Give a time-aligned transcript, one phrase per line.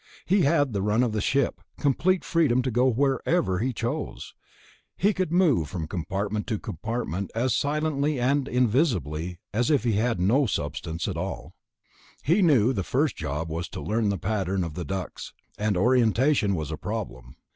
[0.25, 4.33] He had the run of the ship, complete freedom to go wherever he chose.
[4.97, 10.19] He could move from compartment to compartment as silently and invisibly as if he had
[10.19, 11.53] no substance at all.
[12.23, 16.55] He knew the first job was to learn the pattern of the ducts, and orientation
[16.55, 17.35] was a problem.